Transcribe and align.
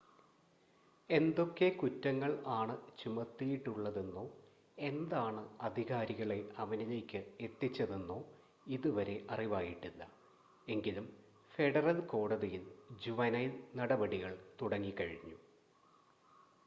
എന്തൊക്കെ 1.09 1.67
കുറ്റങ്ങൾ 1.69 2.31
ആണ് 2.51 2.75
ചുമത്തിയിട്ടുള്ളതെന്നോ 2.99 4.23
എന്താണ് 4.77 5.41
അധികാരികളെ 5.61 6.39
അവനിലേക്ക് 6.57 7.21
എത്തിച്ചതെന്നോ 7.39 8.19
ഇതുവരെ 8.67 9.17
അറിവായിട്ടില്ല 9.29 10.01
എങ്കിലും 10.67 11.07
ഫെഡറൽ 11.53 11.99
കോടതിയിൽ 12.05 12.63
ജുവൈനൽ 13.03 13.51
നടപടികൾ 13.75 14.33
തുടങ്ങി 14.61 14.93
കഴിഞ്ഞു 14.99 15.37